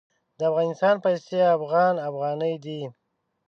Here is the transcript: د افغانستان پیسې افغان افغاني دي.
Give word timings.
د 0.37 0.39
افغانستان 0.51 0.95
پیسې 1.05 1.39
افغان 1.55 1.95
افغاني 2.09 2.53
دي. 2.65 2.81